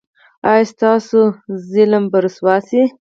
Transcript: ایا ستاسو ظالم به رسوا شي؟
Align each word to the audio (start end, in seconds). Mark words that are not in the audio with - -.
ایا 0.49 0.63
ستاسو 0.71 1.19
ظالم 1.71 2.03
به 2.11 2.17
رسوا 2.23 2.55
شي؟ 2.67 2.81